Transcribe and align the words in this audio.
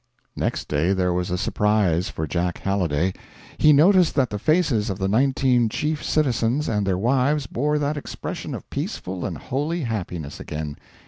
Next 0.35 0.67
day 0.67 0.93
there 0.93 1.13
was 1.13 1.29
a 1.29 1.37
surprise 1.37 2.09
for 2.09 2.25
Jack 2.25 2.57
Halliday. 2.57 3.13
He 3.59 3.71
noticed 3.71 4.15
that 4.15 4.31
the 4.31 4.39
faces 4.39 4.89
of 4.89 4.97
the 4.97 5.07
nineteen 5.07 5.69
chief 5.69 6.03
citizens 6.03 6.67
and 6.67 6.87
their 6.87 6.97
wives 6.97 7.45
bore 7.45 7.77
that 7.77 7.97
expression 7.97 8.55
of 8.55 8.67
peaceful 8.71 9.25
and 9.27 9.37
holy 9.37 9.81
happiness 9.81 10.39
again. 10.39 10.75